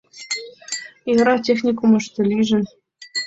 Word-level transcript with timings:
Йӧра, 1.09 1.35
техникумышто 1.45 2.21
лийже. 2.29 2.59